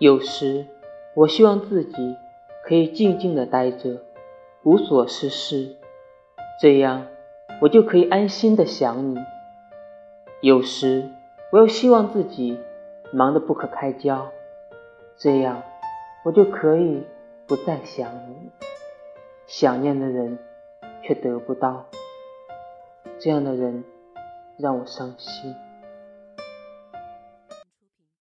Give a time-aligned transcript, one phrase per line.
[0.00, 0.64] 有时，
[1.12, 2.16] 我希望自己
[2.64, 4.00] 可以静静的待着，
[4.62, 5.76] 无所事事，
[6.58, 7.06] 这样
[7.60, 9.18] 我就可以安心的想你。
[10.40, 11.10] 有时，
[11.52, 12.58] 我又希望自己
[13.12, 14.30] 忙得不可开交，
[15.18, 15.62] 这样
[16.24, 17.02] 我就可以
[17.46, 18.50] 不再想你。
[19.46, 20.38] 想念的人
[21.02, 21.84] 却得不到，
[23.18, 23.84] 这样的人
[24.56, 25.54] 让我伤心。